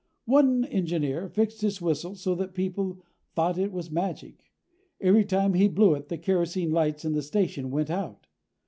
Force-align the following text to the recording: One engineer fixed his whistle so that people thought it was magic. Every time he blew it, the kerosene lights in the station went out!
One 0.25 0.65
engineer 0.65 1.29
fixed 1.29 1.61
his 1.61 1.79
whistle 1.79 2.15
so 2.15 2.33
that 2.33 2.55
people 2.55 3.03
thought 3.35 3.59
it 3.59 3.71
was 3.71 3.91
magic. 3.91 4.45
Every 4.99 5.23
time 5.23 5.53
he 5.53 5.67
blew 5.67 5.93
it, 5.93 6.09
the 6.09 6.17
kerosene 6.17 6.71
lights 6.71 7.05
in 7.05 7.13
the 7.13 7.21
station 7.21 7.69
went 7.69 7.91
out! 7.91 8.25